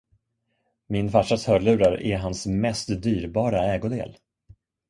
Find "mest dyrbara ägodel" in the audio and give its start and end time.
2.47-4.17